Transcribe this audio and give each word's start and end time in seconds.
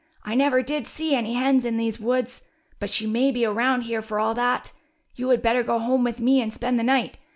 I 0.25 0.33
never 0.33 0.63
did 0.63 0.87
see 0.87 1.13
any 1.13 1.35
hens 1.35 1.63
in 1.63 1.77
these 1.77 1.99
woods, 1.99 2.41
but 2.79 2.89
she 2.89 3.05
may 3.05 3.29
be 3.29 3.45
around 3.45 3.81
here 3.81 4.01
for 4.01 4.19
all 4.19 4.33
that. 4.33 4.71
You 5.15 5.29
had 5.29 5.43
better 5.43 5.61
go 5.61 5.77
home 5.77 6.03
with 6.03 6.19
me 6.19 6.41
and 6.41 6.51
spend 6.51 6.79
the 6.79 6.83
night. 6.83 7.19